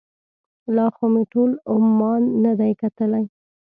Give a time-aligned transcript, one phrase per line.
[0.75, 3.25] لا خو مې ټول عمان نه دی کتلی.